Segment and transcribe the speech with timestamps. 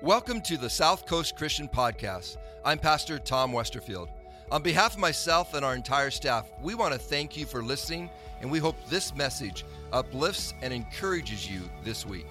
[0.00, 2.36] Welcome to the South Coast Christian Podcast.
[2.64, 4.06] I'm Pastor Tom Westerfield.
[4.52, 8.08] On behalf of myself and our entire staff, we want to thank you for listening,
[8.40, 12.28] and we hope this message uplifts and encourages you this week.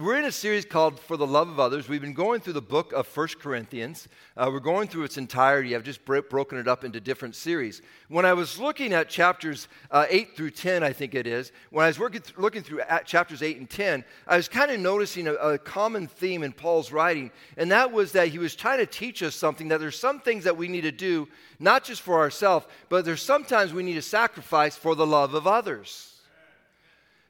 [0.00, 1.88] We're in a series called For the Love of Others.
[1.88, 4.06] We've been going through the book of First Corinthians.
[4.36, 5.74] Uh, we're going through its entirety.
[5.74, 7.82] I've just bro- broken it up into different series.
[8.06, 11.84] When I was looking at chapters uh, 8 through 10, I think it is, when
[11.84, 15.34] I was th- looking through chapters 8 and 10, I was kind of noticing a,
[15.34, 19.20] a common theme in Paul's writing, and that was that he was trying to teach
[19.24, 21.26] us something that there's some things that we need to do,
[21.58, 25.48] not just for ourselves, but there's sometimes we need to sacrifice for the love of
[25.48, 26.17] others.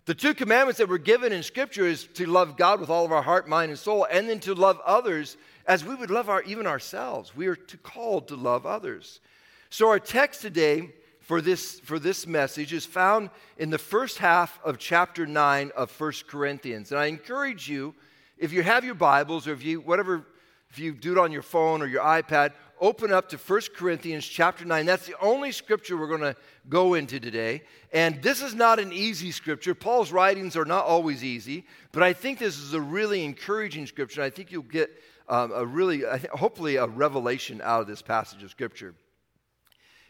[0.09, 3.13] The two commandments that were given in Scripture is to love God with all of
[3.13, 5.37] our heart, mind, and soul, and then to love others
[5.67, 7.37] as we would love our, even ourselves.
[7.37, 9.21] We are to, called to love others.
[9.69, 14.59] So our text today for this, for this message is found in the first half
[14.65, 16.91] of chapter 9 of First Corinthians.
[16.91, 17.95] And I encourage you,
[18.39, 20.25] if you have your Bibles or if you, whatever,
[20.71, 24.27] if you do it on your phone or your iPad, open up to 1 Corinthians
[24.27, 24.87] chapter 9.
[24.87, 26.37] That's the only scripture we're going to
[26.69, 27.63] go into today.
[27.93, 29.75] And this is not an easy scripture.
[29.75, 34.23] Paul's writings are not always easy, but I think this is a really encouraging scripture.
[34.23, 34.91] I think you'll get
[35.29, 38.95] um, a really, hopefully, a revelation out of this passage of scripture.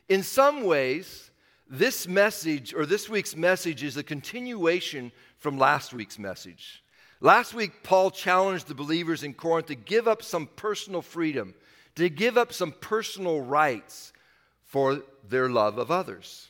[0.09, 1.31] In some ways,
[1.69, 6.83] this message or this week's message is a continuation from last week's message.
[7.21, 11.55] Last week, Paul challenged the believers in Corinth to give up some personal freedom
[11.99, 14.13] to give up some personal rights
[14.65, 16.49] for their love of others.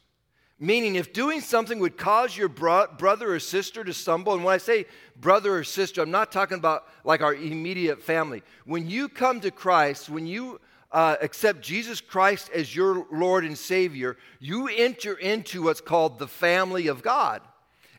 [0.60, 4.54] Meaning, if doing something would cause your bro- brother or sister to stumble, and when
[4.54, 8.42] I say brother or sister, I'm not talking about like our immediate family.
[8.64, 10.60] When you come to Christ, when you
[10.91, 16.28] uh, accept Jesus Christ as your Lord and Savior, you enter into what's called the
[16.28, 17.41] family of God.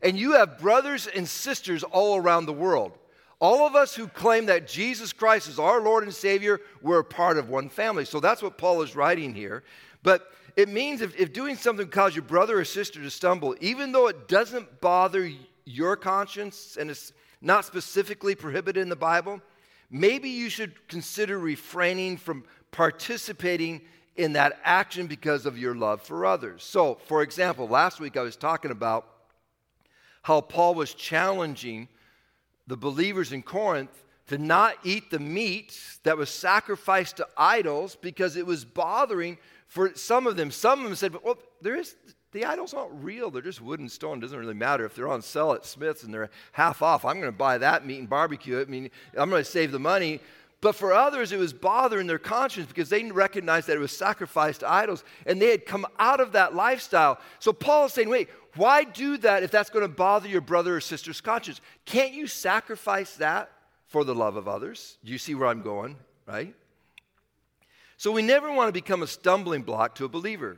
[0.01, 2.98] And you have brothers and sisters all around the world.
[3.39, 7.05] All of us who claim that Jesus Christ is our Lord and Savior, we're a
[7.05, 8.03] part of one family.
[8.03, 9.63] So that's what Paul is writing here.
[10.03, 13.93] But it means if, if doing something causes your brother or sister to stumble, even
[13.93, 15.31] though it doesn't bother
[15.63, 19.41] your conscience and it's not specifically prohibited in the Bible,
[19.89, 23.81] maybe you should consider refraining from participating
[24.17, 26.61] in that action because of your love for others.
[26.61, 29.07] So, for example, last week I was talking about
[30.23, 31.87] how Paul was challenging
[32.69, 38.35] the believers in Corinth to not eat the meat that was sacrificed to idols because
[38.35, 40.51] it was bothering for some of them.
[40.51, 41.95] Some of them said, well, there is,
[42.31, 43.31] the idols aren't real.
[43.31, 44.19] They're just wood and stone.
[44.19, 47.05] It doesn't really matter if they're on sale at Smith's and they're half off.
[47.05, 48.67] I'm going to buy that meat and barbecue it.
[48.67, 50.19] I mean, I'm going to save the money.
[50.61, 54.59] But for others, it was bothering their conscience because they recognized that it was sacrificed
[54.59, 57.17] to idols and they had come out of that lifestyle.
[57.39, 60.77] So Paul is saying, wait, why do that if that's going to bother your brother
[60.77, 61.61] or sister's conscience?
[61.85, 63.51] Can't you sacrifice that
[63.87, 64.97] for the love of others?
[65.03, 65.95] Do you see where I'm going,
[66.27, 66.55] right?
[67.97, 70.57] So we never want to become a stumbling block to a believer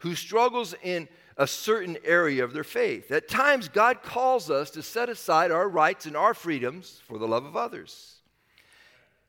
[0.00, 3.10] who struggles in a certain area of their faith.
[3.10, 7.28] At times, God calls us to set aside our rights and our freedoms for the
[7.28, 8.16] love of others.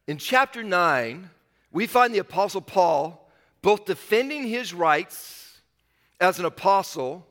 [0.07, 1.29] In chapter 9,
[1.72, 3.29] we find the Apostle Paul
[3.61, 5.61] both defending his rights
[6.19, 7.25] as an apostle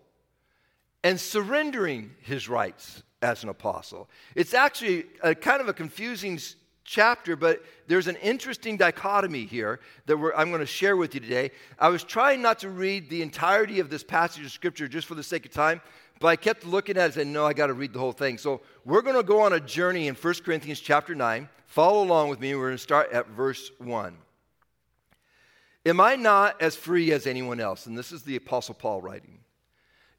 [1.03, 4.09] and surrendering his rights as an apostle.
[4.35, 6.39] It's actually a kind of a confusing
[6.85, 11.53] chapter, but there's an interesting dichotomy here that I'm going to share with you today.
[11.79, 15.15] I was trying not to read the entirety of this passage of scripture just for
[15.15, 15.81] the sake of time,
[16.19, 18.13] but I kept looking at it and said, no, I got to read the whole
[18.13, 18.39] thing.
[18.39, 21.49] So we're going to go on a journey in 1 Corinthians chapter 9.
[21.67, 22.55] Follow along with me.
[22.55, 24.17] We're going to start at verse 1.
[25.87, 27.87] Am I not as free as anyone else?
[27.87, 29.39] And this is the Apostle Paul writing.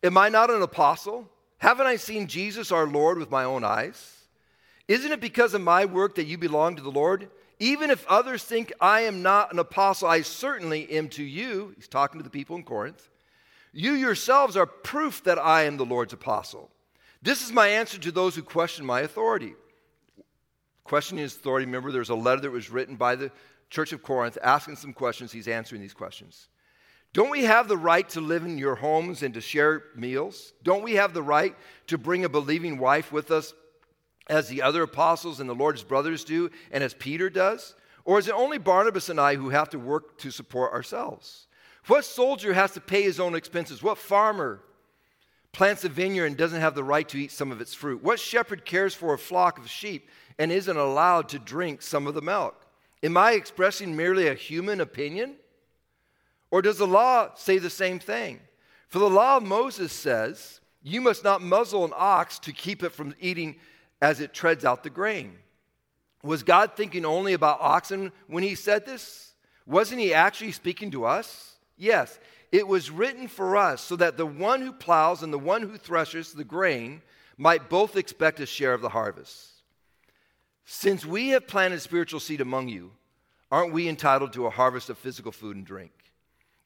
[0.03, 1.29] Am I not an apostle?
[1.57, 4.17] Haven't I seen Jesus our Lord with my own eyes?
[4.87, 7.29] Isn't it because of my work that you belong to the Lord?
[7.59, 11.73] Even if others think I am not an apostle, I certainly am to you.
[11.75, 13.07] He's talking to the people in Corinth.
[13.71, 16.71] You yourselves are proof that I am the Lord's apostle.
[17.21, 19.53] This is my answer to those who question my authority.
[20.83, 23.31] Questioning his authority, remember, there's a letter that was written by the
[23.69, 25.31] church of Corinth asking some questions.
[25.31, 26.47] He's answering these questions.
[27.13, 30.53] Don't we have the right to live in your homes and to share meals?
[30.63, 31.55] Don't we have the right
[31.87, 33.53] to bring a believing wife with us
[34.29, 37.75] as the other apostles and the Lord's brothers do and as Peter does?
[38.05, 41.47] Or is it only Barnabas and I who have to work to support ourselves?
[41.87, 43.83] What soldier has to pay his own expenses?
[43.83, 44.61] What farmer
[45.51, 48.01] plants a vineyard and doesn't have the right to eat some of its fruit?
[48.01, 50.07] What shepherd cares for a flock of sheep
[50.39, 52.65] and isn't allowed to drink some of the milk?
[53.03, 55.35] Am I expressing merely a human opinion?
[56.51, 58.39] Or does the law say the same thing?
[58.89, 62.91] For the law of Moses says, You must not muzzle an ox to keep it
[62.91, 63.55] from eating
[64.01, 65.37] as it treads out the grain.
[66.23, 69.33] Was God thinking only about oxen when he said this?
[69.65, 71.55] Wasn't he actually speaking to us?
[71.77, 72.19] Yes.
[72.51, 75.77] It was written for us so that the one who plows and the one who
[75.77, 77.01] threshes the grain
[77.37, 79.47] might both expect a share of the harvest.
[80.65, 82.91] Since we have planted spiritual seed among you,
[83.49, 85.91] aren't we entitled to a harvest of physical food and drink?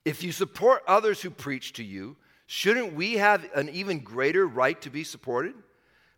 [0.05, 2.15] If you support others who preach to you,
[2.45, 5.55] shouldn't we have an even greater right to be supported?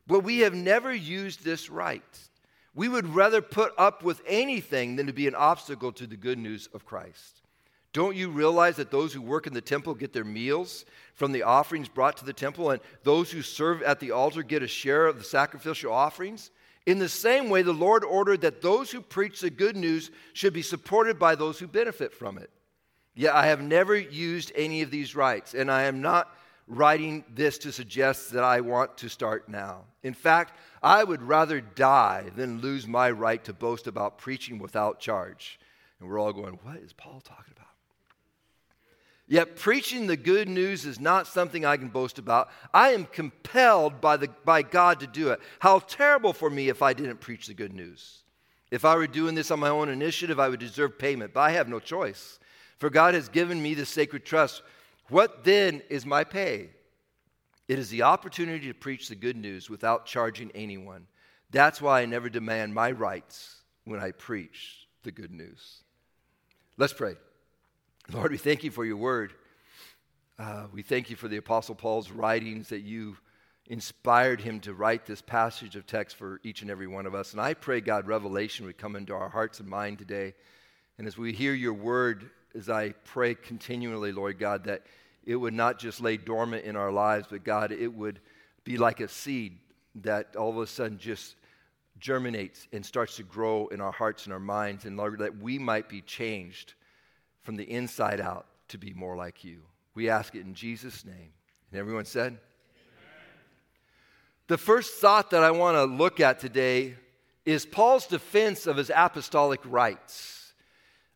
[0.05, 2.03] But we have never used this right.
[2.75, 6.37] We would rather put up with anything than to be an obstacle to the good
[6.37, 7.41] news of Christ.
[7.93, 10.85] Don't you realize that those who work in the temple get their meals
[11.15, 14.61] from the offerings brought to the temple, and those who serve at the altar get
[14.61, 16.51] a share of the sacrificial offerings?
[16.85, 20.53] In the same way, the Lord ordered that those who preach the good news should
[20.53, 22.51] be supported by those who benefit from it.
[23.17, 26.31] Yet I have never used any of these rights, and I am not
[26.67, 29.85] writing this to suggest that I want to start now.
[30.03, 30.53] In fact,
[30.83, 35.59] I would rather die than lose my right to boast about preaching without charge.
[35.99, 37.65] And we're all going, What is Paul talking about?
[39.27, 42.49] Yet preaching the good news is not something I can boast about.
[42.71, 45.39] I am compelled by, the, by God to do it.
[45.57, 48.19] How terrible for me if I didn't preach the good news.
[48.69, 51.49] If I were doing this on my own initiative, I would deserve payment, but I
[51.51, 52.37] have no choice.
[52.77, 54.61] For God has given me the sacred trust.
[55.09, 56.69] What then is my pay?
[57.67, 61.07] It is the opportunity to preach the good news without charging anyone.
[61.49, 65.83] That's why I never demand my rights when I preach the good news.
[66.77, 67.15] Let's pray.
[68.11, 69.33] Lord, we thank you for your word.
[70.39, 73.17] Uh, we thank you for the Apostle Paul's writings that you
[73.69, 77.33] inspired him to write this passage of text for each and every one of us.
[77.33, 80.35] And I pray, God, revelation would come into our hearts and mind today.
[80.97, 84.83] And as we hear your word, as I pray continually, Lord God, that
[85.25, 88.19] it would not just lay dormant in our lives, but God, it would
[88.63, 89.59] be like a seed
[89.95, 91.35] that all of a sudden just
[91.99, 94.85] germinates and starts to grow in our hearts and our minds.
[94.85, 96.73] And Lord, that we might be changed
[97.43, 99.61] from the inside out to be more like you.
[99.93, 101.31] We ask it in Jesus' name.
[101.71, 102.37] And everyone said.
[104.47, 106.95] The first thought that I want to look at today
[107.45, 110.46] is Paul's defense of his apostolic rights.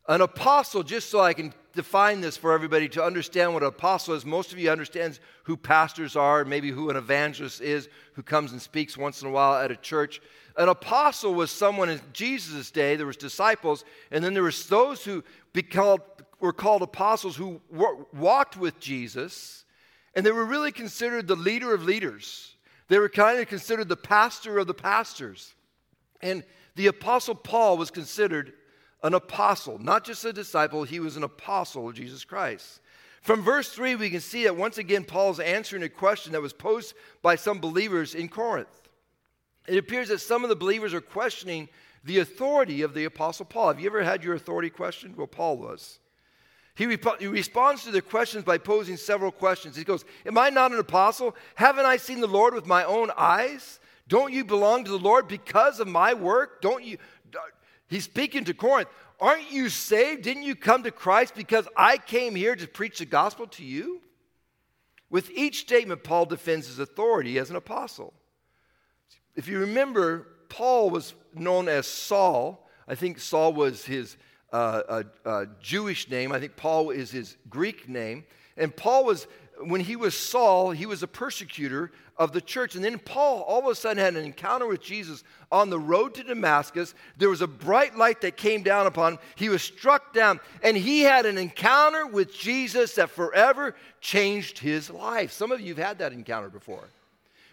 [0.08, 4.14] An apostle, just so I can define this for everybody to understand what an apostle
[4.14, 8.52] is, most of you understands who pastors are, maybe who an evangelist is, who comes
[8.52, 10.20] and speaks once in a while at a church.
[10.56, 15.04] An apostle was someone in Jesus' day, there was disciples, and then there was those
[15.04, 15.22] who
[15.52, 16.00] be called,
[16.40, 17.60] were called apostles who
[18.12, 19.64] walked with Jesus,
[20.14, 22.56] and they were really considered the leader of leaders.
[22.88, 25.54] They were kind of considered the pastor of the pastors.
[26.20, 26.44] And
[26.74, 28.52] the apostle Paul was considered
[29.02, 32.80] an apostle, not just a disciple, he was an apostle of Jesus Christ.
[33.22, 36.52] From verse 3, we can see that once again, Paul's answering a question that was
[36.52, 38.82] posed by some believers in Corinth.
[39.68, 41.68] It appears that some of the believers are questioning
[42.04, 43.68] the authority of the Apostle Paul.
[43.68, 45.16] Have you ever had your authority questioned?
[45.16, 46.00] Well, Paul was.
[46.74, 49.76] He, rep- he, responds to their questions by posing several questions.
[49.76, 51.36] He goes, Am I not an apostle?
[51.54, 53.78] Haven't I seen the Lord with my own eyes?
[54.08, 56.60] Don't you belong to the Lord because of my work?
[56.60, 56.98] Don't you?
[57.88, 58.88] He's speaking to Corinth.
[59.20, 60.22] Aren't you saved?
[60.22, 64.00] Didn't you come to Christ because I came here to preach the gospel to you?
[65.10, 68.14] With each statement, Paul defends his authority as an apostle.
[69.36, 72.66] If you remember, Paul was known as Saul.
[72.88, 74.16] I think Saul was his
[74.52, 76.32] uh, uh, uh, Jewish name.
[76.32, 78.24] I think Paul is his Greek name.
[78.56, 79.26] And Paul was,
[79.60, 82.74] when he was Saul, he was a persecutor of the church.
[82.74, 86.14] And then Paul all of a sudden had an encounter with Jesus on the road
[86.14, 86.94] to Damascus.
[87.16, 89.18] There was a bright light that came down upon him.
[89.36, 94.90] He was struck down, and he had an encounter with Jesus that forever changed his
[94.90, 95.32] life.
[95.32, 96.88] Some of you have had that encounter before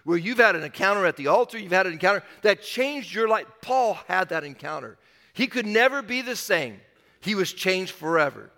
[0.05, 3.27] where you've had an encounter at the altar, you've had an encounter that changed your
[3.27, 3.45] life.
[3.61, 4.97] Paul had that encounter.
[5.33, 6.79] He could never be the same,
[7.19, 8.49] he was changed forever.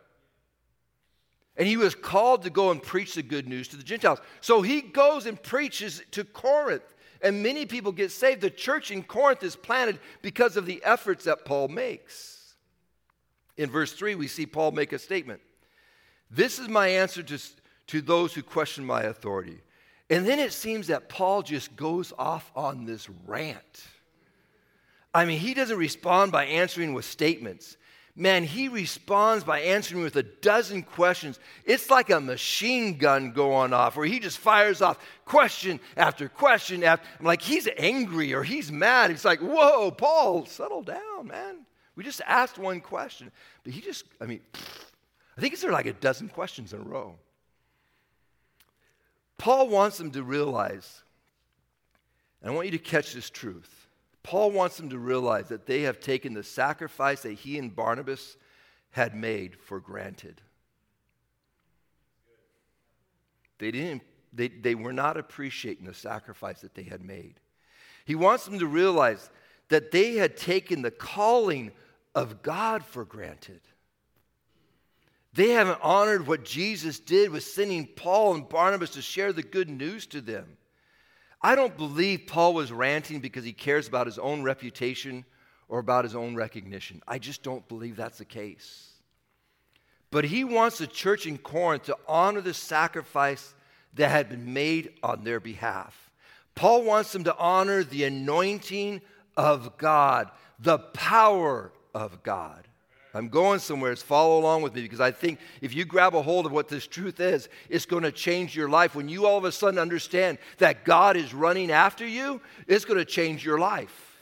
[1.57, 4.19] And he was called to go and preach the good news to the Gentiles.
[4.39, 8.41] So he goes and preaches to Corinth, and many people get saved.
[8.41, 12.55] The church in Corinth is planted because of the efforts that Paul makes.
[13.57, 15.41] In verse 3, we see Paul make a statement
[16.29, 17.37] This is my answer to,
[17.87, 19.61] to those who question my authority.
[20.09, 23.85] And then it seems that Paul just goes off on this rant.
[25.13, 27.77] I mean, he doesn't respond by answering with statements.
[28.15, 31.39] Man, he responds by answering me with a dozen questions.
[31.63, 36.83] It's like a machine gun going off where he just fires off question after question
[36.83, 37.07] after.
[37.19, 39.11] I'm like, he's angry or he's mad.
[39.11, 41.65] He's like, whoa, Paul, settle down, man.
[41.95, 43.31] We just asked one question.
[43.63, 44.41] But he just, I mean,
[45.37, 47.15] I think it's like a dozen questions in a row.
[49.37, 51.01] Paul wants them to realize,
[52.41, 53.80] and I want you to catch this truth
[54.23, 58.37] Paul wants them to realize that they have taken the sacrifice that he and Barnabas
[58.91, 60.41] had made for granted.
[63.57, 67.35] They, didn't, they, they were not appreciating the sacrifice that they had made.
[68.05, 69.29] He wants them to realize
[69.69, 71.71] that they had taken the calling
[72.13, 73.61] of God for granted.
[75.33, 79.69] They haven't honored what Jesus did with sending Paul and Barnabas to share the good
[79.69, 80.57] news to them.
[81.43, 85.25] I don't believe Paul was ranting because he cares about his own reputation
[85.67, 87.01] or about his own recognition.
[87.07, 88.91] I just don't believe that's the case.
[90.11, 93.53] But he wants the church in Corinth to honor the sacrifice
[93.93, 96.11] that had been made on their behalf.
[96.53, 99.01] Paul wants them to honor the anointing
[99.37, 100.29] of God,
[100.59, 102.67] the power of God.
[103.13, 103.91] I'm going somewhere.
[103.91, 106.69] It's Follow along with me because I think if you grab a hold of what
[106.69, 108.95] this truth is, it's going to change your life.
[108.95, 112.99] When you all of a sudden understand that God is running after you, it's going
[112.99, 114.17] to change your life.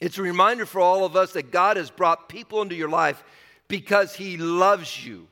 [0.00, 3.24] It's a reminder for all of us that God has brought people into your life
[3.66, 5.26] because He loves you.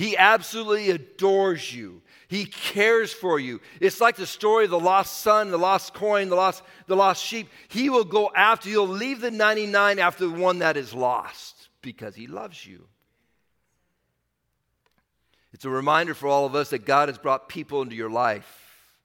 [0.00, 2.00] He absolutely adores you.
[2.26, 3.60] He cares for you.
[3.80, 7.22] It's like the story of the lost son, the lost coin, the lost, the lost
[7.22, 7.50] sheep.
[7.68, 8.76] He will go after you.
[8.76, 12.86] He'll leave the 99 after the one that is lost because he loves you.
[15.52, 18.96] It's a reminder for all of us that God has brought people into your life.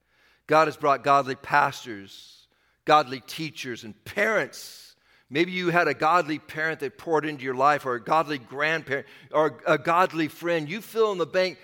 [0.47, 2.47] God has brought godly pastors,
[2.85, 4.84] godly teachers, and parents.
[5.29, 9.07] Maybe you had a godly parent that poured into your life, or a godly grandparent,
[9.31, 10.69] or a godly friend.
[10.69, 11.57] You fill in the bank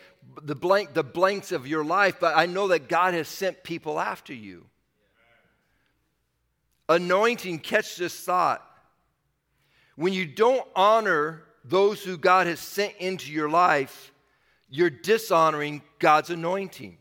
[0.44, 4.00] the blank the blanks of your life, but I know that God has sent people
[4.00, 4.66] after you.
[6.90, 8.66] Anointing, catch this thought.
[9.96, 14.12] When you don't honor those who God has sent into your life,
[14.70, 16.98] you're dishonoring God's anointing.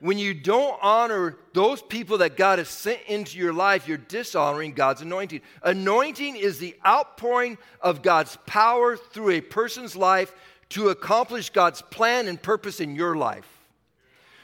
[0.00, 4.72] When you don't honor those people that God has sent into your life, you're dishonoring
[4.72, 5.42] God's anointing.
[5.62, 10.34] Anointing is the outpouring of God's power through a person's life
[10.70, 13.59] to accomplish God's plan and purpose in your life.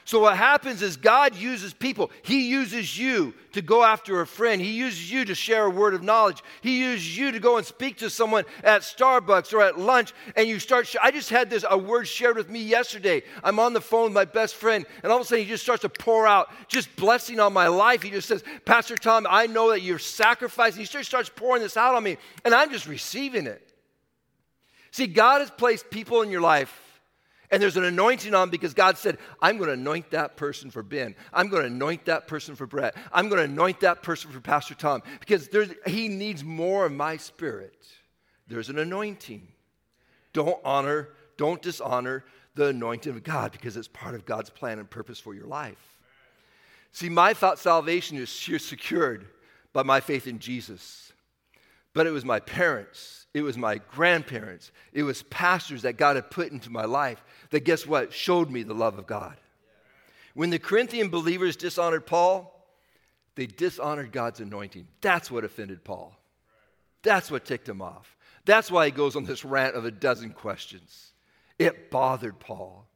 [0.07, 2.11] So, what happens is God uses people.
[2.21, 4.61] He uses you to go after a friend.
[4.61, 6.41] He uses you to share a word of knowledge.
[6.61, 10.47] He uses you to go and speak to someone at Starbucks or at lunch, and
[10.47, 10.95] you start.
[11.03, 13.21] I just had this a word shared with me yesterday.
[13.43, 15.63] I'm on the phone with my best friend, and all of a sudden he just
[15.63, 18.01] starts to pour out just blessing on my life.
[18.01, 20.79] He just says, Pastor Tom, I know that you're sacrificing.
[20.79, 23.73] He just starts pouring this out on me, and I'm just receiving it.
[24.91, 26.86] See, God has placed people in your life
[27.49, 30.83] and there's an anointing on because God said, I'm going to anoint that person for
[30.83, 31.15] Ben.
[31.31, 32.95] I'm going to anoint that person for Brett.
[33.11, 35.49] I'm going to anoint that person for Pastor Tom because
[35.85, 37.87] he needs more of my spirit.
[38.47, 39.47] There's an anointing.
[40.33, 42.25] Don't honor, don't dishonor
[42.55, 45.99] the anointing of God because it's part of God's plan and purpose for your life.
[46.91, 49.27] See, my thought salvation is secured
[49.71, 51.13] by my faith in Jesus,
[51.93, 56.31] but it was my parents it was my grandparents, it was pastors that God had
[56.31, 59.37] put into my life that, guess what, showed me the love of God.
[60.33, 62.53] When the Corinthian believers dishonored Paul,
[63.35, 64.87] they dishonored God's anointing.
[65.01, 66.15] That's what offended Paul.
[67.03, 68.15] That's what ticked him off.
[68.45, 71.11] That's why he goes on this rant of a dozen questions.
[71.59, 72.87] It bothered Paul.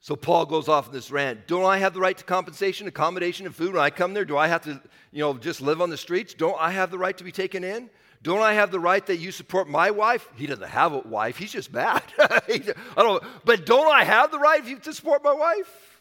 [0.00, 1.46] So Paul goes off in this rant.
[1.46, 4.24] Don't I have the right to compensation, accommodation, and food when I come there?
[4.24, 4.80] Do I have to,
[5.12, 6.32] you know, just live on the streets?
[6.32, 7.90] Don't I have the right to be taken in?
[8.22, 10.28] Don't I have the right that you support my wife?
[10.36, 11.38] He doesn't have a wife.
[11.38, 12.02] He's just mad.
[12.18, 16.00] I don't, but don't I have the right to support my wife?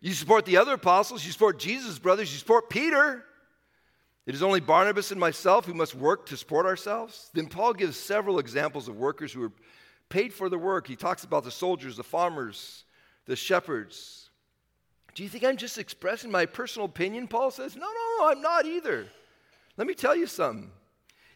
[0.00, 1.24] You support the other apostles.
[1.24, 2.30] You support Jesus' brothers.
[2.30, 3.24] You support Peter.
[4.26, 7.30] It is only Barnabas and myself who must work to support ourselves.
[7.32, 9.52] Then Paul gives several examples of workers who are
[10.08, 10.86] paid for the work.
[10.86, 12.84] He talks about the soldiers, the farmers,
[13.24, 14.28] the shepherds.
[15.14, 17.28] Do you think I'm just expressing my personal opinion?
[17.28, 19.06] Paul says, No, no, no, I'm not either.
[19.78, 20.70] Let me tell you something.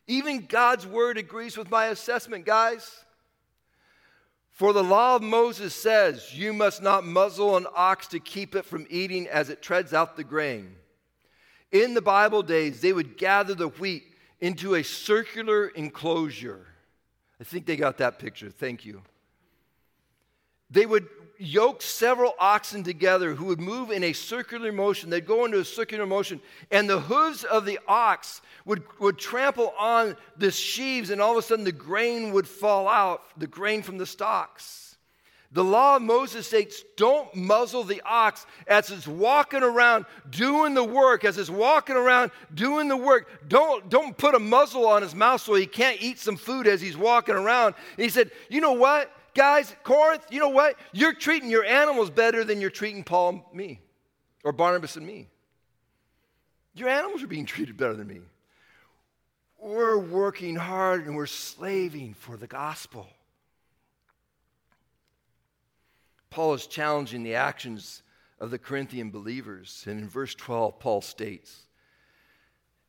[0.06, 3.04] Even God's word agrees with my assessment, guys.
[4.50, 8.64] For the law of Moses says, You must not muzzle an ox to keep it
[8.64, 10.76] from eating as it treads out the grain.
[11.72, 14.04] In the Bible days, they would gather the wheat
[14.40, 16.66] into a circular enclosure.
[17.40, 18.50] I think they got that picture.
[18.50, 19.02] Thank you.
[20.70, 21.08] They would
[21.40, 25.10] yoke several oxen together who would move in a circular motion.
[25.10, 29.72] They'd go into a circular motion, and the hooves of the ox would, would trample
[29.78, 33.82] on the sheaves, and all of a sudden the grain would fall out, the grain
[33.82, 34.90] from the stalks.
[35.52, 40.84] The law of Moses states don't muzzle the ox as it's walking around doing the
[40.84, 43.48] work, as it's walking around doing the work.
[43.48, 46.80] Don't, don't put a muzzle on his mouth so he can't eat some food as
[46.80, 47.74] he's walking around.
[47.96, 49.10] And he said, You know what?
[49.34, 50.76] Guys, Corinth, you know what?
[50.92, 53.80] You're treating your animals better than you're treating Paul and me,
[54.44, 55.28] or Barnabas and me.
[56.74, 58.20] Your animals are being treated better than me.
[59.58, 63.08] We're working hard and we're slaving for the gospel.
[66.30, 68.02] Paul is challenging the actions
[68.38, 69.84] of the Corinthian believers.
[69.86, 71.66] And in verse 12, Paul states,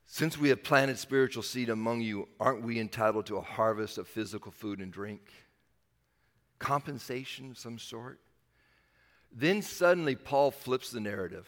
[0.06, 4.08] Since we have planted spiritual seed among you, aren't we entitled to a harvest of
[4.08, 5.22] physical food and drink?
[6.62, 8.20] Compensation of some sort?
[9.34, 11.48] Then suddenly, Paul flips the narrative.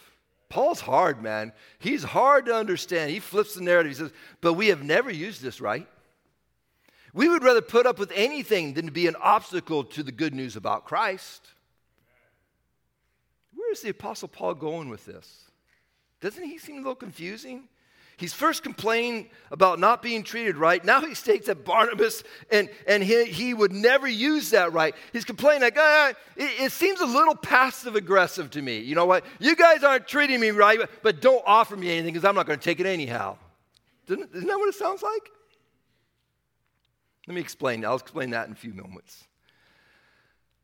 [0.50, 1.54] Paul's hard, man.
[1.80, 3.12] He's hard to understand.
[3.12, 3.92] He flips the narrative.
[3.92, 5.88] He says, But we have never used this right.
[7.14, 10.34] We would rather put up with anything than to be an obstacle to the good
[10.34, 11.48] news about Christ.
[13.56, 15.46] Where's the Apostle Paul going with this?
[16.22, 17.68] Doesn't he seem a little confusing?
[18.18, 20.84] He's first complaining about not being treated right.
[20.84, 24.96] Now he states that Barnabas and, and he, he would never use that right.
[25.12, 28.80] He's complaining like, ah, it, it seems a little passive aggressive to me.
[28.80, 29.26] You know what?
[29.40, 32.46] You guys aren't treating me right, but, but don't offer me anything because I'm not
[32.46, 33.38] going to take it anyhow.
[34.08, 35.32] Isn't, isn't that what it sounds like?
[37.28, 37.84] Let me explain.
[37.86, 39.26] I'll explain that in a few moments.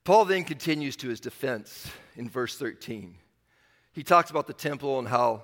[0.04, 3.16] Paul then continues to his defense in verse 13.
[3.94, 5.44] He talks about the temple and how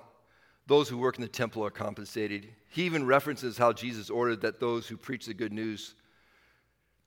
[0.66, 2.48] those who work in the temple are compensated.
[2.68, 5.94] He even references how Jesus ordered that those who preach the good news,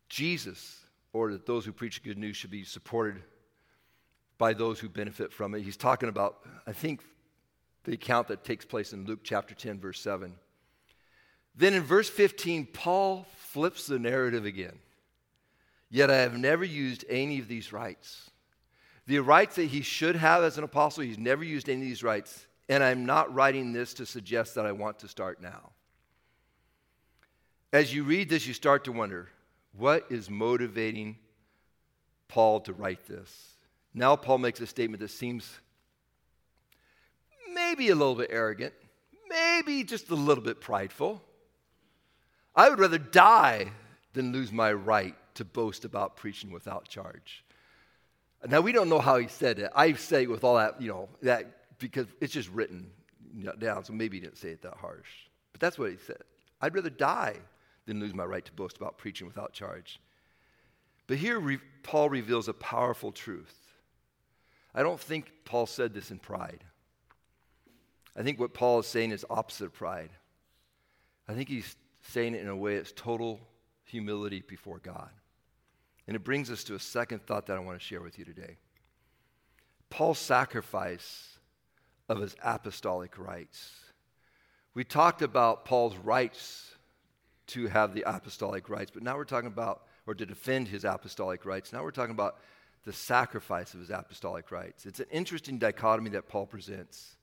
[0.07, 0.79] Jesus
[1.11, 3.21] ordered that those who preach the good news should be supported
[4.37, 5.61] by those who benefit from it.
[5.61, 7.01] He's talking about, I think,
[7.83, 10.33] the account that takes place in Luke chapter 10, verse 7.
[11.55, 14.79] Then in verse 15, Paul flips the narrative again.
[15.89, 18.29] Yet I have never used any of these rights.
[19.07, 22.03] The rights that he should have as an apostle, he's never used any of these
[22.03, 22.45] rights.
[22.69, 25.71] And I'm not writing this to suggest that I want to start now.
[27.73, 29.29] As you read this, you start to wonder
[29.73, 31.17] what is motivating
[32.27, 33.55] Paul to write this?
[33.93, 35.59] Now, Paul makes a statement that seems
[37.53, 38.73] maybe a little bit arrogant,
[39.27, 41.23] maybe just a little bit prideful.
[42.55, 43.71] I would rather die
[44.13, 47.43] than lose my right to boast about preaching without charge.
[48.47, 49.71] Now, we don't know how he said it.
[49.75, 52.91] I say with all that, you know, that because it's just written
[53.59, 55.09] down, so maybe he didn't say it that harsh.
[55.51, 56.21] But that's what he said.
[56.61, 57.37] I'd rather die
[57.85, 59.99] than lose my right to boast about preaching without charge.
[61.07, 63.55] But here, re- Paul reveals a powerful truth.
[64.75, 66.63] I don't think Paul said this in pride.
[68.15, 70.11] I think what Paul is saying is opposite of pride.
[71.27, 73.39] I think he's saying it in a way that's total
[73.85, 75.09] humility before God.
[76.07, 78.25] And it brings us to a second thought that I want to share with you
[78.25, 78.57] today.
[79.89, 81.38] Paul's sacrifice
[82.09, 83.71] of his apostolic rights.
[84.73, 86.75] We talked about Paul's rights
[87.47, 91.45] to have the apostolic rights, but now we're talking about, or to defend his apostolic
[91.45, 91.71] rights.
[91.71, 92.37] Now we're talking about
[92.85, 94.85] the sacrifice of his apostolic rights.
[94.85, 97.15] It's an interesting dichotomy that Paul presents.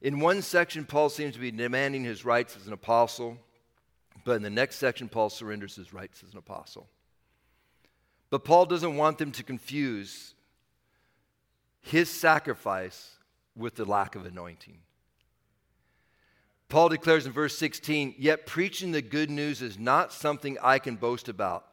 [0.00, 3.38] In one section, Paul seems to be demanding his rights as an apostle,
[4.24, 6.88] but in the next section, Paul surrenders his rights as an apostle.
[8.30, 10.34] But Paul doesn't want them to confuse
[11.80, 13.16] his sacrifice
[13.56, 14.78] with the lack of anointing.
[16.68, 20.96] Paul declares in verse 16, Yet preaching the good news is not something I can
[20.96, 21.66] boast about.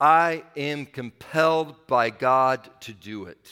[0.00, 3.50] I am compelled by God to do it.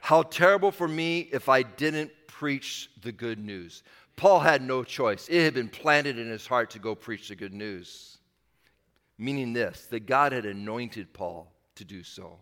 [0.00, 3.82] How terrible for me if I didn't preach the good news.
[4.16, 5.28] Paul had no choice.
[5.28, 8.18] It had been planted in his heart to go preach the good news
[9.18, 12.38] meaning this that God had anointed Paul to do so.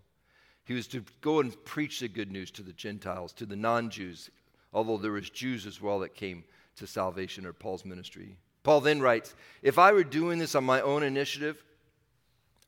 [0.67, 3.89] He was to go and preach the good news to the Gentiles, to the non
[3.89, 4.31] Jews,
[4.75, 6.45] although there was Jews as well that came
[6.77, 8.37] to salvation or Paul's ministry.
[8.65, 11.63] Paul then writes If I were doing this on my own initiative,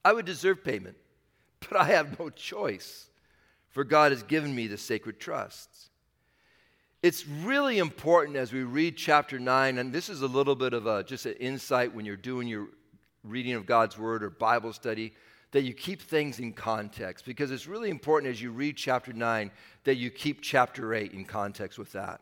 [0.04, 0.96] I would deserve payment,
[1.68, 3.10] but I have no choice,
[3.68, 5.90] for God has given me the sacred trusts.
[7.02, 10.86] It's really important as we read chapter 9, and this is a little bit of
[10.86, 12.68] a, just an insight when you're doing your
[13.24, 15.14] reading of God's Word or Bible study,
[15.52, 19.50] that you keep things in context because it's really important as you read chapter 9
[19.84, 22.20] that you keep chapter 8 in context with that.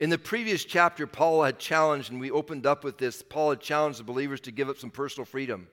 [0.00, 3.60] In the previous chapter, Paul had challenged, and we opened up with this Paul had
[3.60, 5.68] challenged the believers to give up some personal freedom,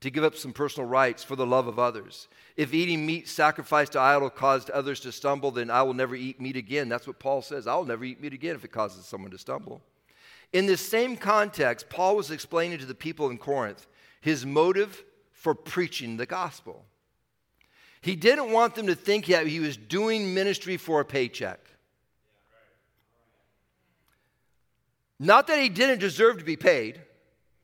[0.00, 2.28] to give up some personal rights for the love of others.
[2.56, 6.40] If eating meat sacrificed to idol caused others to stumble, then I will never eat
[6.40, 6.88] meat again.
[6.88, 7.66] That's what Paul says.
[7.66, 9.82] I'll never eat meat again if it causes someone to stumble.
[10.52, 13.86] In this same context, Paul was explaining to the people in Corinth
[14.20, 15.04] his motive
[15.36, 16.84] for preaching the gospel.
[18.00, 21.60] He didn't want them to think that he was doing ministry for a paycheck.
[25.18, 27.00] Not that he didn't deserve to be paid,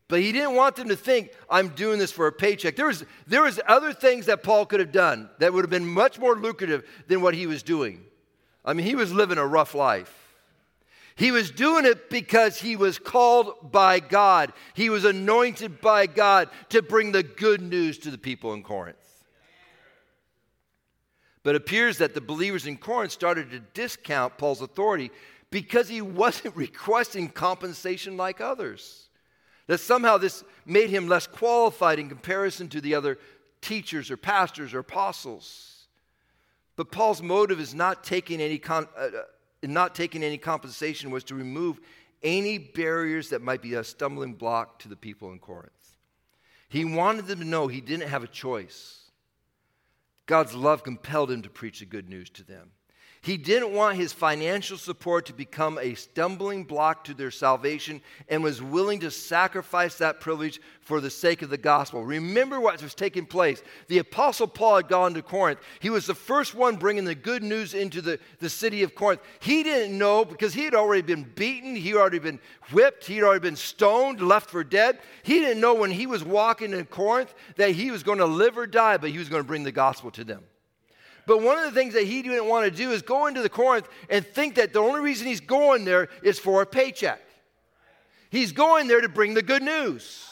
[0.08, 2.76] but he didn't want them to think, I'm doing this for a paycheck.
[2.76, 5.86] There was, there was other things that Paul could have done that would have been
[5.86, 8.04] much more lucrative than what he was doing.
[8.64, 10.21] I mean, he was living a rough life.
[11.14, 14.52] He was doing it because he was called by God.
[14.74, 18.96] He was anointed by God to bring the good news to the people in Corinth.
[21.42, 25.10] But it appears that the believers in Corinth started to discount Paul's authority
[25.50, 29.08] because he wasn't requesting compensation like others.
[29.66, 33.18] That somehow this made him less qualified in comparison to the other
[33.60, 35.86] teachers or pastors or apostles.
[36.74, 39.08] But Paul's motive is not taking any, con- uh,
[39.62, 41.80] uh not taking any compensation was to remove
[42.22, 45.96] any barriers that might be a stumbling block to the people in Corinth.
[46.68, 49.10] He wanted them to know he didn't have a choice.
[50.26, 52.70] God's love compelled him to preach the good news to them.
[53.24, 58.42] He didn't want his financial support to become a stumbling block to their salvation and
[58.42, 62.04] was willing to sacrifice that privilege for the sake of the gospel.
[62.04, 63.62] Remember what was taking place.
[63.86, 65.60] The Apostle Paul had gone to Corinth.
[65.78, 69.20] He was the first one bringing the good news into the, the city of Corinth.
[69.38, 72.40] He didn't know because he had already been beaten, he had already been
[72.72, 74.98] whipped, he had already been stoned, left for dead.
[75.22, 78.58] He didn't know when he was walking in Corinth that he was going to live
[78.58, 80.42] or die, but he was going to bring the gospel to them.
[81.26, 83.48] But one of the things that he didn't want to do is go into the
[83.48, 87.20] Corinth and think that the only reason he's going there is for a paycheck.
[88.30, 90.26] He's going there to bring the good news.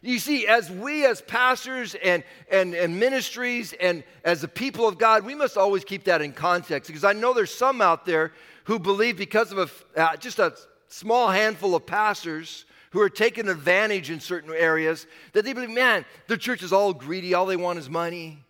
[0.00, 4.96] You see, as we as pastors and, and, and ministries and as the people of
[4.96, 8.32] God, we must always keep that in context because I know there's some out there
[8.64, 10.54] who believe because of a, uh, just a
[10.86, 16.04] small handful of pastors who are taking advantage in certain areas that they believe, man,
[16.26, 18.44] the church is all greedy, all they want is money.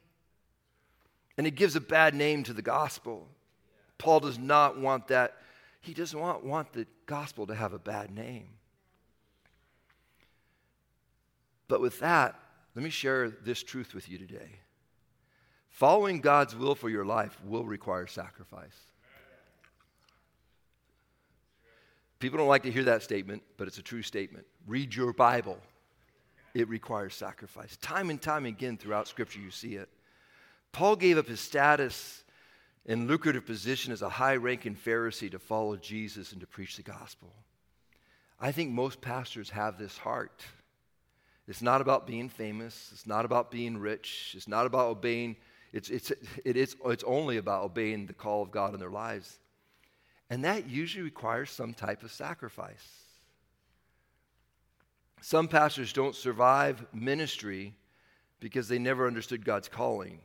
[1.38, 3.29] And it gives a bad name to the gospel.
[3.96, 5.37] Paul does not want that.
[5.81, 8.48] He doesn't want, want the gospel to have a bad name.
[11.68, 12.38] But with that,
[12.74, 14.51] let me share this truth with you today.
[15.70, 18.77] Following God's will for your life will require sacrifice.
[22.18, 24.44] People don't like to hear that statement, but it's a true statement.
[24.66, 25.59] Read your Bible.
[26.55, 27.77] It requires sacrifice.
[27.77, 29.88] Time and time again throughout Scripture, you see it.
[30.72, 32.22] Paul gave up his status
[32.87, 36.83] and lucrative position as a high ranking Pharisee to follow Jesus and to preach the
[36.83, 37.33] gospel.
[38.40, 40.42] I think most pastors have this heart.
[41.46, 45.37] It's not about being famous, it's not about being rich, it's not about obeying,
[45.72, 46.12] it's, it's,
[46.44, 49.38] it is, it's only about obeying the call of God in their lives.
[50.31, 52.87] And that usually requires some type of sacrifice.
[55.20, 57.74] Some pastors don't survive ministry
[58.40, 60.20] because they never understood God's calling.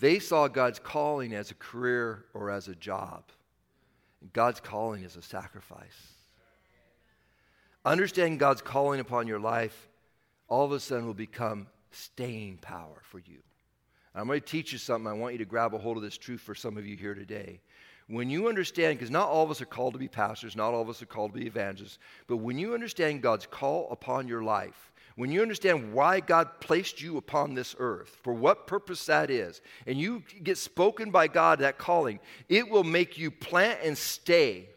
[0.00, 3.22] They saw God's calling as a career or as a job.
[4.32, 6.14] God's calling is a sacrifice.
[7.84, 9.88] Understanding God's calling upon your life
[10.48, 13.38] all of a sudden will become staying power for you.
[14.14, 15.06] I'm going to teach you something.
[15.06, 17.14] I want you to grab a hold of this truth for some of you here
[17.14, 17.60] today.
[18.08, 20.82] When you understand, because not all of us are called to be pastors, not all
[20.82, 24.42] of us are called to be evangelists, but when you understand God's call upon your
[24.42, 29.28] life, when you understand why God placed you upon this earth, for what purpose that
[29.28, 33.98] is, and you get spoken by God that calling, it will make you plant and
[33.98, 34.70] stay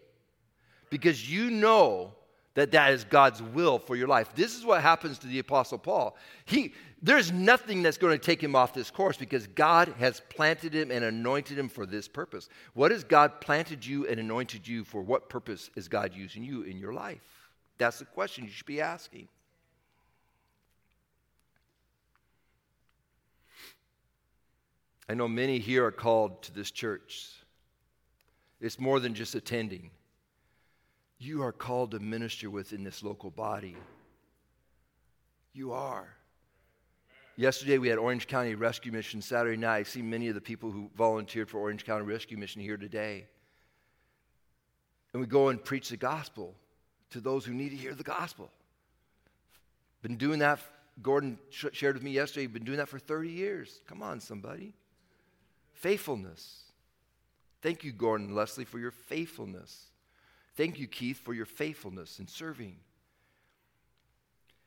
[0.90, 2.12] because you know
[2.56, 4.36] that that is God's will for your life.
[4.36, 6.18] This is what happens to the apostle Paul.
[6.44, 10.74] He there's nothing that's going to take him off this course because God has planted
[10.74, 12.50] him and anointed him for this purpose.
[12.74, 15.02] What has God planted you and anointed you for?
[15.02, 17.22] What purpose is God using you in your life?
[17.78, 19.30] That's the question you should be asking.
[25.10, 27.30] I know many here are called to this church.
[28.62, 29.92] It's more than just attending.
[31.20, 33.76] You are called to minister within this local body.
[35.54, 36.08] You are.
[37.36, 39.80] Yesterday we had Orange County Rescue Mission Saturday night.
[39.80, 43.26] I see many of the people who volunteered for Orange County Rescue Mission here today.
[45.12, 46.56] And we go and preach the gospel
[47.10, 48.52] to those who need to hear the gospel.
[50.02, 50.60] Been doing that,
[51.02, 53.82] Gordon shared with me yesterday, been doing that for 30 years.
[53.88, 54.74] Come on, somebody.
[55.84, 56.64] Faithfulness.
[57.62, 59.88] Thank you, Gordon Leslie, for your faithfulness.
[60.56, 62.78] Thank you, Keith, for your faithfulness in serving.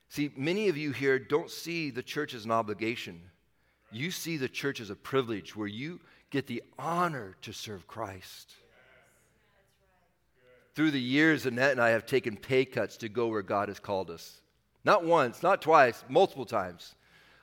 [0.09, 3.19] See, many of you here don't see the church as an obligation.
[3.91, 8.53] You see the church as a privilege where you get the honor to serve Christ.
[10.75, 13.79] Through the years, Annette and I have taken pay cuts to go where God has
[13.79, 14.39] called us.
[14.85, 16.93] Not once, not twice, multiple times.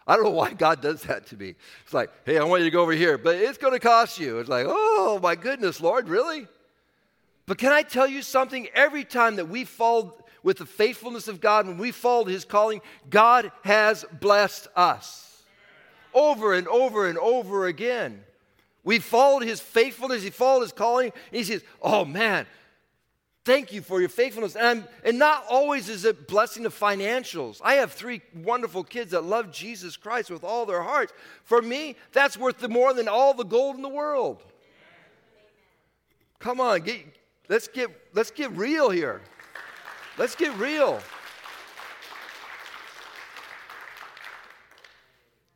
[0.06, 1.54] I don't know why God does that to me.
[1.84, 4.18] It's like, hey, I want you to go over here, but it's going to cost
[4.18, 4.38] you.
[4.38, 6.46] It's like, oh my goodness, Lord, really?
[7.46, 8.68] But can I tell you something?
[8.74, 12.82] Every time that we fall with the faithfulness of God, when we followed His calling,
[13.08, 15.42] God has blessed us
[16.12, 18.22] over and over and over again.
[18.82, 22.46] We followed His faithfulness, He followed His calling, and He says, oh man,
[23.44, 24.56] Thank you for your faithfulness.
[24.56, 27.60] And, I'm, and not always is it blessing of financials.
[27.62, 31.12] I have three wonderful kids that love Jesus Christ with all their hearts.
[31.42, 34.42] For me, that's worth more than all the gold in the world.
[36.38, 37.04] Come on, get,
[37.48, 39.20] let's, get, let's get real here.
[40.16, 41.00] Let's get real.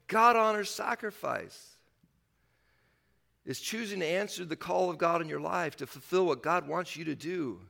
[0.08, 1.76] God honors sacrifice.
[3.46, 6.68] Is choosing to answer the call of God in your life to fulfill what God
[6.68, 7.60] wants you to do.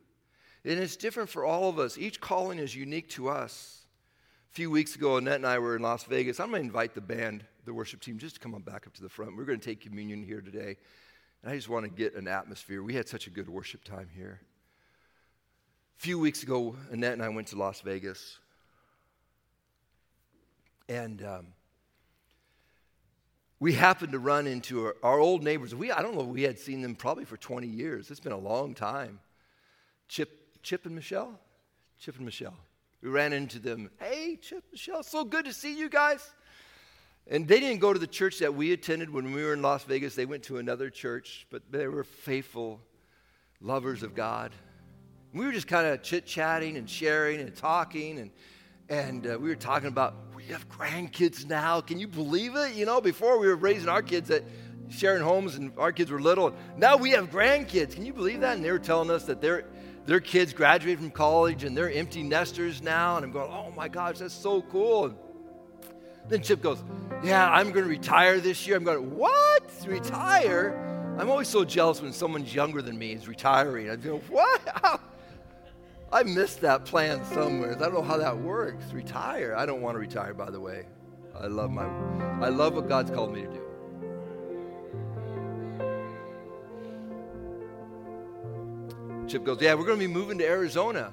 [0.64, 1.96] And it's different for all of us.
[1.96, 3.82] Each calling is unique to us.
[4.50, 6.40] A few weeks ago, Annette and I were in Las Vegas.
[6.40, 8.94] I'm going to invite the band, the worship team, just to come on back up
[8.94, 9.36] to the front.
[9.36, 10.76] We're going to take communion here today.
[11.42, 12.82] And I just want to get an atmosphere.
[12.82, 14.40] We had such a good worship time here.
[15.98, 18.38] A few weeks ago, Annette and I went to Las Vegas.
[20.88, 21.46] And um,
[23.60, 25.74] we happened to run into our, our, old neighbors.
[25.74, 28.10] We, I don't know, we had seen them probably for 20 years.
[28.10, 29.20] It's been a long time.
[30.08, 30.30] Chip,
[30.62, 31.38] Chip and Michelle?
[31.98, 32.56] Chip and Michelle.
[33.02, 33.90] We ran into them.
[34.00, 36.28] Hey, Chip, Michelle, so good to see you guys.
[37.30, 39.84] And they didn't go to the church that we attended when we were in Las
[39.84, 40.14] Vegas.
[40.14, 42.80] They went to another church, but they were faithful
[43.60, 44.52] lovers of God.
[45.34, 48.18] We were just kind of chit chatting and sharing and talking.
[48.18, 48.30] And,
[48.88, 51.82] and uh, we were talking about, we have grandkids now.
[51.82, 52.74] Can you believe it?
[52.74, 54.44] You know, before we were raising our kids at
[54.88, 56.54] sharing homes and our kids were little.
[56.78, 57.94] Now we have grandkids.
[57.94, 58.56] Can you believe that?
[58.56, 59.66] And they were telling us that their,
[60.08, 63.16] their kids graduated from college and they're empty nesters now.
[63.16, 65.04] And I'm going, oh my gosh, that's so cool.
[65.04, 65.16] And
[66.30, 66.82] then Chip goes,
[67.22, 68.78] yeah, I'm going to retire this year.
[68.78, 69.70] I'm going, what?
[69.86, 71.14] Retire?
[71.18, 73.90] I'm always so jealous when someone's younger than me is retiring.
[73.90, 74.62] I go, what?
[76.12, 77.76] I missed that plan somewhere.
[77.76, 78.90] I don't know how that works.
[78.94, 79.54] Retire.
[79.54, 80.86] I don't want to retire, by the way.
[81.38, 81.84] I love my
[82.44, 83.67] I love what God's called me to do.
[89.28, 91.12] Chip goes, Yeah, we're going to be moving to Arizona.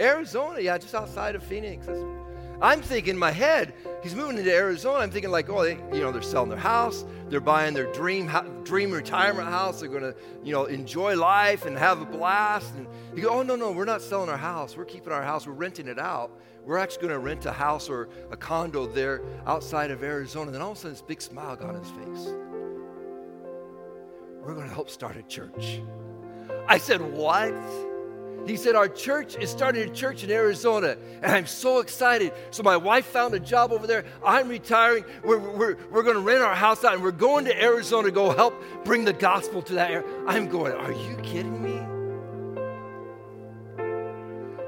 [0.00, 1.86] Arizona, yeah, just outside of Phoenix.
[2.62, 4.98] I'm thinking in my head, he's moving into Arizona.
[4.98, 8.30] I'm thinking like, oh, they, you know, they're selling their house, they're buying their dream
[8.64, 9.80] dream retirement house.
[9.80, 12.74] They're going to, you know, enjoy life and have a blast.
[12.76, 14.76] And he goes, oh no, no, we're not selling our house.
[14.76, 15.46] We're keeping our house.
[15.46, 16.32] We're renting it out.
[16.64, 20.46] We're actually going to rent a house or a condo there outside of Arizona.
[20.46, 22.34] And then all of a sudden, this big smile got on his face.
[24.42, 25.80] We're going to help start a church.
[26.68, 27.52] I said, what?
[28.46, 32.32] He said, Our church is starting a church in Arizona, and I'm so excited.
[32.50, 34.04] So, my wife found a job over there.
[34.24, 35.04] I'm retiring.
[35.22, 38.12] We're, we're, we're going to rent our house out, and we're going to Arizona to
[38.12, 40.06] go help bring the gospel to that area.
[40.26, 41.76] I'm going, Are you kidding me?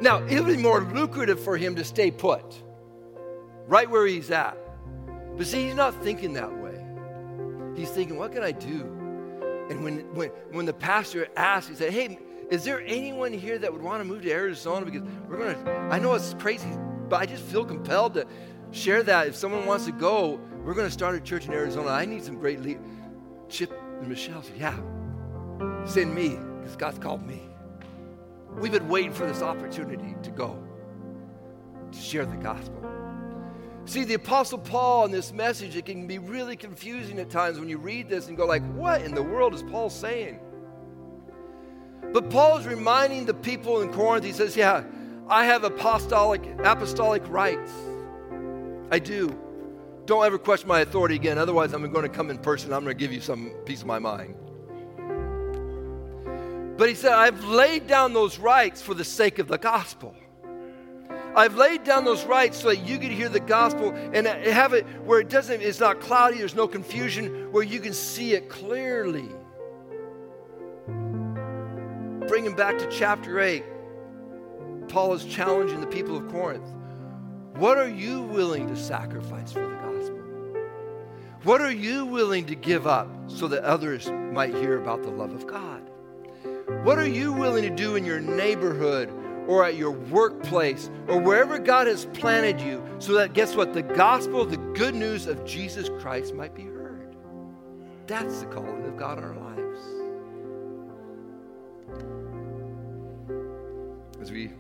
[0.01, 2.45] Now, it would be more lucrative for him to stay put,
[3.67, 4.59] right where he's at.
[5.37, 6.85] But see, he's not thinking that way.
[7.75, 9.02] He's thinking, What can I do?
[9.73, 12.19] And when, when, when the pastor asked, he said, Hey,
[12.51, 14.85] is there anyone here that would want to move to Arizona?
[14.85, 16.69] Because we're going to, I know it's crazy,
[17.09, 18.27] but I just feel compelled to
[18.71, 19.29] share that.
[19.29, 21.89] If someone wants to go, we're going to start a church in Arizona.
[21.89, 22.85] I need some great leaders.
[23.49, 24.79] Chip and Michelle said, Yeah,
[25.87, 27.41] send me, because God's called me.
[28.51, 30.63] We've been waiting for this opportunity to go,
[31.91, 33.02] to share the gospel.
[33.85, 37.69] See, the Apostle Paul in this message, it can be really confusing at times when
[37.69, 40.39] you read this and go like, what in the world is Paul saying?
[42.13, 44.85] But Paul is reminding the people in Corinth, he says, Yeah,
[45.29, 47.73] I have apostolic, apostolic rights.
[48.91, 49.39] I do.
[50.05, 52.73] Don't ever question my authority again, otherwise, I'm going to come in person.
[52.73, 54.35] I'm going to give you some piece of my mind.
[56.77, 60.15] But he said, I've laid down those rights for the sake of the gospel.
[61.35, 64.87] I've laid down those rights so that you can hear the gospel and have it
[65.05, 69.29] where it doesn't, it's not cloudy, there's no confusion, where you can see it clearly
[72.29, 73.65] bring him back to chapter 8.
[74.89, 76.67] Paul is challenging the people of Corinth.
[77.57, 80.19] What are you willing to sacrifice for the gospel?
[81.45, 85.33] What are you willing to give up so that others might hear about the love
[85.33, 85.83] of God?
[86.85, 89.11] What are you willing to do in your neighborhood
[89.49, 93.83] or at your workplace or wherever God has planted you so that, guess what, the
[93.83, 97.17] gospel, the good news of Jesus Christ might be heard?
[98.07, 99.53] That's the calling of God in our lives.
[104.23, 104.51] as we,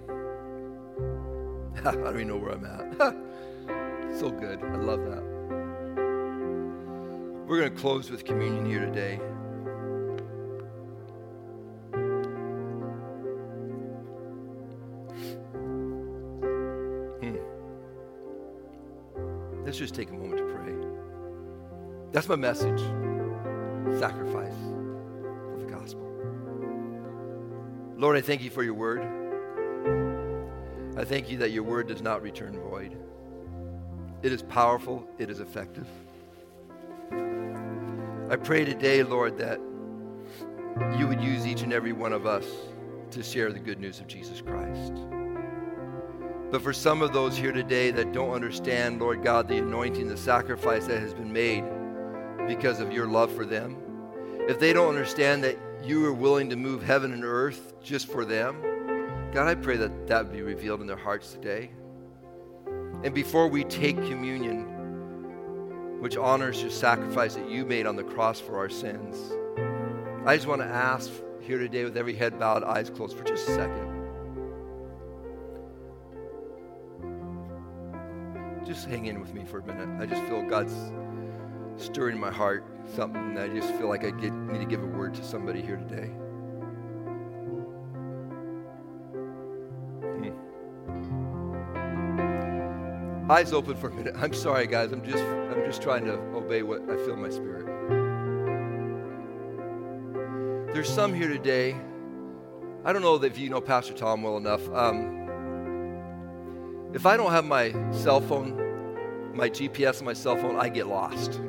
[1.84, 4.18] I don't even know where I'm at.
[4.18, 4.60] so good.
[4.60, 5.22] I love that.
[7.46, 9.20] We're going to close with communion here today.
[17.20, 17.36] Hmm.
[19.64, 20.72] Let's just take a moment to pray.
[22.12, 22.80] That's my message
[23.98, 24.54] sacrifice
[25.54, 26.08] of the gospel.
[27.96, 29.02] Lord, I thank you for your word.
[30.96, 32.96] I thank you that your word does not return void.
[34.22, 35.86] It is powerful, it is effective.
[38.30, 39.60] I pray today, Lord, that
[40.98, 42.44] you would use each and every one of us
[43.10, 44.92] to share the good news of Jesus Christ.
[46.52, 50.18] But for some of those here today that don't understand, Lord God, the anointing, the
[50.18, 51.64] sacrifice that has been made
[52.46, 53.78] because of your love for them,
[54.50, 58.26] if they don't understand that you are willing to move heaven and earth just for
[58.26, 58.60] them,
[59.32, 61.70] God, I pray that that would be revealed in their hearts today.
[63.02, 68.40] And before we take communion, which honors your sacrifice that you made on the cross
[68.40, 69.16] for our sins,
[70.26, 71.10] I just want to ask
[71.40, 73.91] here today with every head bowed, eyes closed for just a second.
[78.92, 79.88] Hang in with me for a minute.
[79.98, 80.76] I just feel God's
[81.78, 83.38] stirring my heart something.
[83.38, 86.08] I just feel like I get, need to give a word to somebody here today.
[90.18, 90.32] Hmm.
[93.30, 94.14] Eyes open for a minute.
[94.18, 94.92] I'm sorry, guys.
[94.92, 97.64] I'm just I'm just trying to obey what I feel in my spirit.
[100.74, 101.78] There's some here today.
[102.84, 104.68] I don't know if you know Pastor Tom well enough.
[104.68, 105.20] Um,
[106.92, 108.61] if I don't have my cell phone,
[109.34, 111.40] my GPS on my cell phone, I get lost.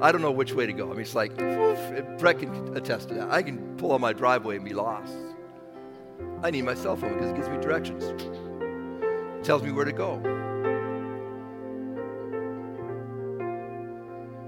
[0.00, 0.86] I don't know which way to go.
[0.86, 3.30] I mean, it's like, Brett can attest to that.
[3.30, 5.14] I can pull on my driveway and be lost.
[6.42, 9.92] I need my cell phone because it gives me directions, it tells me where to
[9.92, 10.20] go.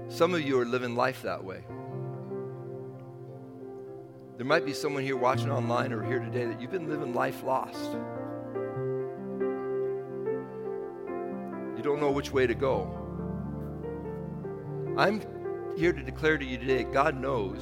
[0.09, 1.63] Some of you are living life that way.
[4.37, 7.43] There might be someone here watching online or here today that you've been living life
[7.43, 7.97] lost.
[11.87, 12.93] Don't know which way to go.
[14.97, 15.21] I'm
[15.77, 17.61] here to declare to you today God knows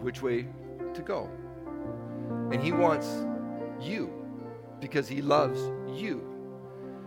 [0.00, 0.46] which way
[0.94, 1.28] to go.
[2.50, 3.06] And He wants
[3.78, 4.10] you
[4.80, 5.60] because He loves
[6.00, 6.24] you.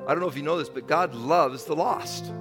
[0.07, 2.31] I don't know if you know this, but God loves the lost.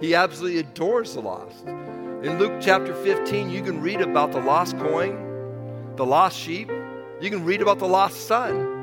[0.00, 1.66] He absolutely adores the lost.
[1.66, 5.20] In Luke chapter 15, you can read about the lost coin
[5.96, 6.70] the lost sheep.
[7.20, 8.73] You can read about the lost son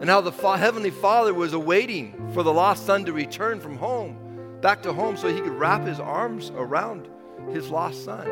[0.00, 3.76] and how the fa- Heavenly Father was awaiting for the lost son to return from
[3.76, 7.08] home, back to home, so he could wrap his arms around
[7.50, 8.26] his lost son.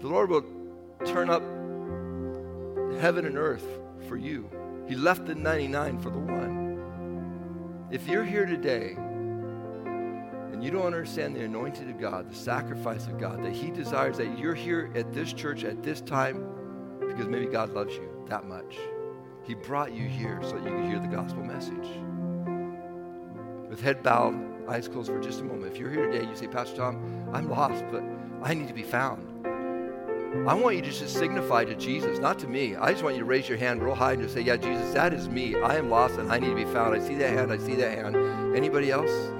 [0.00, 0.44] The Lord will
[1.04, 1.42] turn up
[3.00, 3.66] heaven and earth
[4.08, 4.48] for you.
[4.88, 7.88] He left the 99 for the one.
[7.90, 8.94] If you're here today
[10.52, 14.16] and you don't understand the anointing of God, the sacrifice of God, that He desires
[14.18, 16.46] that you're here at this church at this time
[17.00, 18.76] because maybe God loves you that much.
[19.48, 21.88] He brought you here so that you could hear the gospel message.
[23.70, 24.34] With head bowed,
[24.68, 25.72] eyes closed for just a moment.
[25.72, 28.02] If you're here today, you say, Pastor Tom, I'm lost, but
[28.42, 29.24] I need to be found.
[30.46, 32.76] I want you to just signify to Jesus, not to me.
[32.76, 34.92] I just want you to raise your hand real high and just say, Yeah, Jesus,
[34.92, 35.56] that is me.
[35.56, 36.94] I am lost and I need to be found.
[36.94, 37.50] I see that hand.
[37.50, 38.54] I see that hand.
[38.54, 39.32] Anybody else?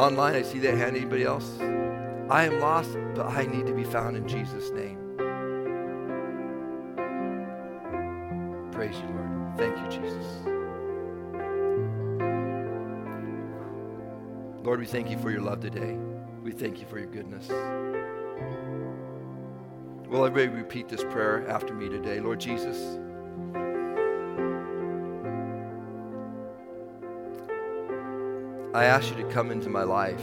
[0.00, 0.96] Online, I see that hand.
[0.96, 1.60] Anybody else?
[2.28, 4.97] I am lost, but I need to be found in Jesus' name.
[8.78, 9.58] Praise you, Lord.
[9.58, 10.24] Thank you, Jesus.
[14.62, 15.98] Lord, we thank you for your love today.
[16.44, 17.48] We thank you for your goodness.
[20.08, 22.20] Will everybody repeat this prayer after me today?
[22.20, 23.00] Lord Jesus,
[28.72, 30.22] I ask you to come into my life.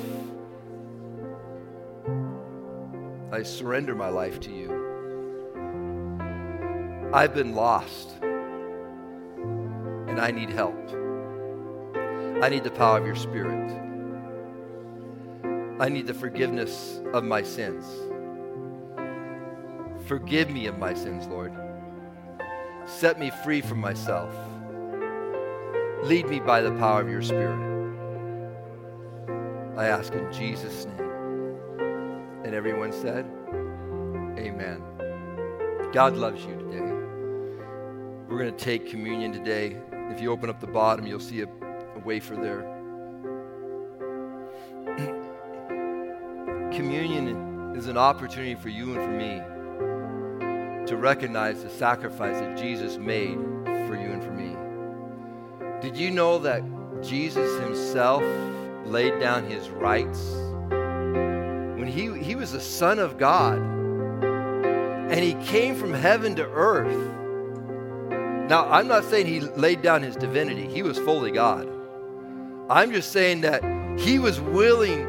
[3.34, 4.72] I surrender my life to you.
[7.14, 8.15] I've been lost
[10.16, 10.78] and I need help.
[12.42, 13.70] I need the power of your Spirit.
[15.78, 17.86] I need the forgiveness of my sins.
[20.06, 21.52] Forgive me of my sins, Lord.
[22.86, 24.34] Set me free from myself.
[26.04, 27.60] Lead me by the power of your Spirit.
[29.76, 31.58] I ask in Jesus' name.
[32.46, 33.26] And everyone said,
[34.40, 34.82] Amen.
[35.92, 36.94] God loves you today.
[38.30, 39.76] We're going to take communion today.
[40.12, 42.72] If you open up the bottom, you'll see a, a wafer there.
[46.72, 49.42] communion is an opportunity for you and for me
[50.88, 53.36] to recognize the sacrifice that Jesus made
[53.88, 54.56] for you and for me.
[55.82, 56.64] Did you know that
[57.02, 58.24] Jesus himself
[58.86, 60.20] laid down his rights.
[60.70, 67.15] When he, he was the Son of God and he came from heaven to earth.
[68.50, 71.68] Now, I'm not saying he laid down his divinity, he was fully God.
[72.70, 73.64] I'm just saying that
[74.00, 75.04] he was willing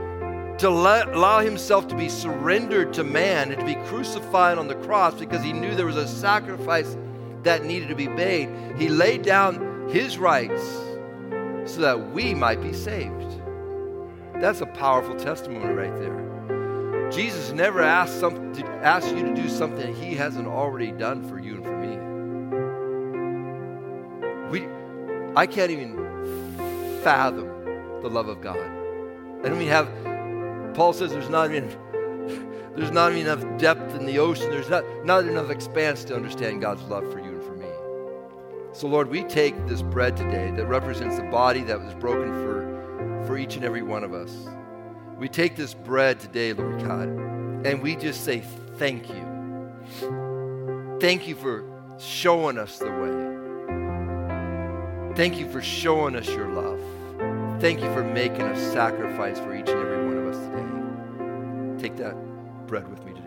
[0.59, 4.74] to let, allow himself to be surrendered to man and to be crucified on the
[4.74, 6.97] cross because he knew there was a sacrifice
[7.43, 8.49] that needed to be made.
[8.78, 10.62] He laid down his rights
[11.66, 13.41] so that we might be saved.
[14.41, 17.11] That's a powerful testimony right there.
[17.11, 21.39] Jesus never asked, some, to, ask you to do something he hasn't already done for
[21.39, 22.06] you and for me.
[24.51, 24.66] We,
[25.34, 27.47] I can't even fathom
[28.03, 28.59] the love of God.
[28.59, 31.68] I don't even have, Paul says there's not even,
[32.76, 34.51] there's not enough depth in the ocean.
[34.51, 37.66] There's not, not enough expanse to understand God's love for you and for me.
[38.72, 43.24] So, Lord, we take this bread today that represents the body that was broken for,
[43.26, 44.49] for each and every one of us.
[45.18, 47.09] We take this bread today, Lord God,
[47.66, 48.42] and we just say
[48.76, 50.99] thank you.
[51.01, 51.64] Thank you for
[51.99, 53.26] showing us the way.
[55.17, 56.79] Thank you for showing us your love.
[57.59, 61.83] Thank you for making a sacrifice for each and every one of us today.
[61.83, 62.14] Take that
[62.67, 63.23] bread with me today.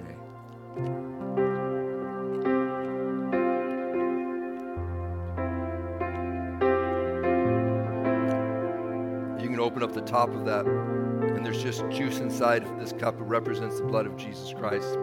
[9.42, 12.94] You can open up the top of that, and there's just juice inside of this
[12.94, 13.20] cup.
[13.20, 14.94] It represents the blood of Jesus Christ.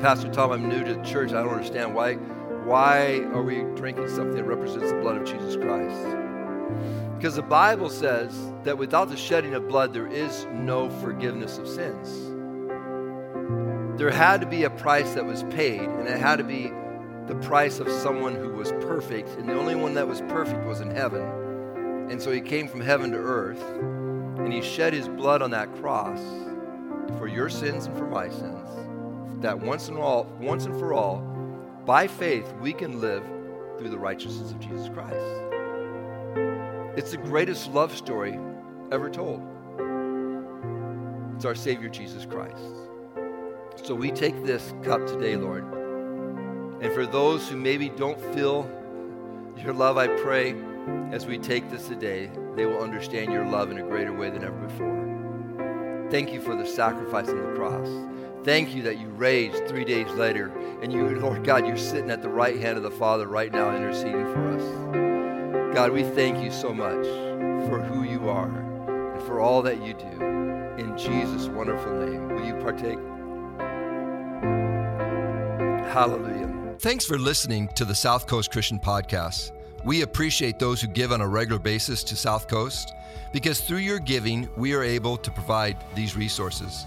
[0.00, 1.32] Pastor Tom, I'm new to the church.
[1.32, 2.16] I don't understand why.
[2.64, 6.16] Why are we drinking something that represents the blood of Jesus Christ?
[7.16, 11.68] Because the Bible says that without the shedding of blood, there is no forgiveness of
[11.68, 12.30] sins.
[13.98, 16.72] There had to be a price that was paid, and it had to be
[17.26, 20.80] the price of someone who was perfect, and the only one that was perfect was
[20.80, 21.22] in heaven.
[22.10, 23.62] And so he came from heaven to earth,
[24.38, 26.20] and he shed his blood on that cross
[27.18, 28.68] for your sins and for my sins.
[29.42, 31.31] That once and all, once and for all,
[31.84, 33.24] by faith, we can live
[33.78, 35.16] through the righteousness of Jesus Christ.
[36.96, 38.38] It's the greatest love story
[38.92, 39.42] ever told.
[41.36, 42.62] It's our Savior Jesus Christ.
[43.82, 45.64] So we take this cup today, Lord.
[46.82, 48.70] And for those who maybe don't feel
[49.56, 50.54] your love, I pray
[51.10, 54.44] as we take this today, they will understand your love in a greater way than
[54.44, 56.08] ever before.
[56.10, 57.88] Thank you for the sacrifice on the cross.
[58.44, 60.48] Thank you that you raised three days later,
[60.82, 63.74] and you, Lord God, you're sitting at the right hand of the Father right now
[63.74, 65.74] interceding for us.
[65.74, 67.04] God, we thank you so much
[67.68, 68.48] for who you are
[69.14, 70.24] and for all that you do.
[70.78, 72.98] In Jesus' wonderful name, will you partake?
[75.92, 76.74] Hallelujah.
[76.80, 79.52] Thanks for listening to the South Coast Christian Podcast.
[79.84, 82.92] We appreciate those who give on a regular basis to South Coast
[83.32, 86.86] because through your giving, we are able to provide these resources.